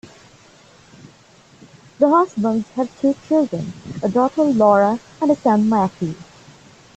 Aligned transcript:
The 1.99 2.09
Husbands 2.09 2.67
have 2.71 2.99
two 2.99 3.13
children, 3.27 3.71
a 4.01 4.09
daughter 4.09 4.43
Laura 4.45 4.99
and 5.21 5.29
a 5.29 5.35
son 5.35 5.69
Matthew. 5.69 6.15